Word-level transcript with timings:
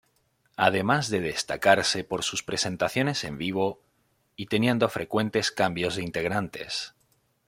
Además 0.55 1.11
de 1.11 1.19
destacarse 1.19 2.03
por 2.03 2.23
sus 2.23 2.41
presentaciones 2.41 3.23
en 3.23 3.37
vivo, 3.37 3.83
y 4.35 4.47
teniendo 4.47 4.89
frecuentes 4.89 5.51
cambios 5.51 5.95
de 5.95 6.01
integrantes. 6.01 6.95